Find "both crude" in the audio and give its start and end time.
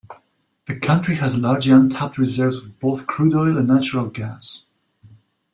2.79-3.35